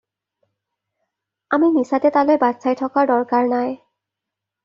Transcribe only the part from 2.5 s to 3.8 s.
চাই থকাৰ দৰকাৰ নাই।